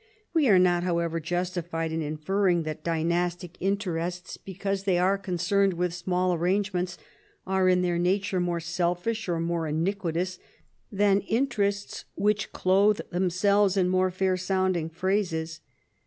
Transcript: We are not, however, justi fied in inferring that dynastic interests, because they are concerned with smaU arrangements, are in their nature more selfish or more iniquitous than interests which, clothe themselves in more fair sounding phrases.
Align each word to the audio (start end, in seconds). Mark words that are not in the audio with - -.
We 0.33 0.49
are 0.49 0.57
not, 0.57 0.81
however, 0.81 1.19
justi 1.19 1.61
fied 1.61 1.91
in 1.91 2.01
inferring 2.01 2.63
that 2.63 2.83
dynastic 2.83 3.55
interests, 3.59 4.35
because 4.35 4.85
they 4.85 4.97
are 4.97 5.15
concerned 5.15 5.73
with 5.75 5.91
smaU 5.93 6.35
arrangements, 6.35 6.97
are 7.45 7.69
in 7.69 7.83
their 7.83 7.99
nature 7.99 8.39
more 8.39 8.59
selfish 8.59 9.29
or 9.29 9.39
more 9.39 9.67
iniquitous 9.67 10.39
than 10.91 11.19
interests 11.21 12.05
which, 12.15 12.51
clothe 12.51 13.01
themselves 13.11 13.77
in 13.77 13.89
more 13.89 14.09
fair 14.09 14.37
sounding 14.37 14.89
phrases. 14.89 15.59